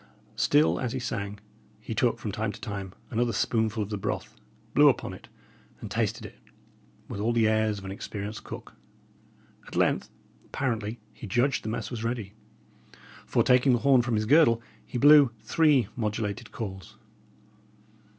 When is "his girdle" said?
14.15-14.59